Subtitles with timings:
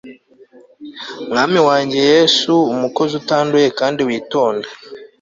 [1.29, 4.67] Mwami wanjye Yesu umukozi utanduye kandi witonda